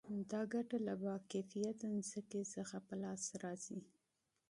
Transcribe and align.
دا 0.31 0.41
ګټه 0.53 0.77
له 0.87 0.93
با 1.01 1.13
کیفیته 1.31 1.87
ځمکې 2.07 2.41
څخه 2.55 2.77
په 2.87 2.93
لاس 3.03 3.23
راځي 3.43 3.79